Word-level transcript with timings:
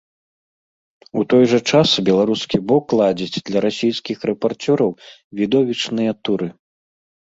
У 1.21 1.25
той 1.33 1.43
жа 1.51 1.59
час 1.73 1.89
беларускі 2.09 2.57
бок 2.73 2.85
ладзіць 3.03 3.43
для 3.53 3.59
расійскіх 3.69 4.17
рэпарцёраў 4.33 4.91
відовішчныя 5.45 6.11
туры. 6.29 6.55